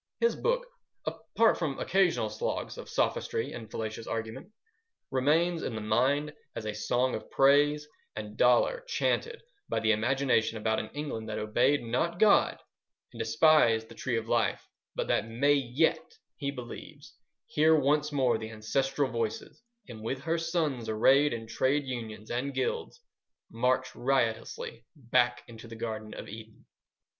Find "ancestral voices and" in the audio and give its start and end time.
18.49-20.01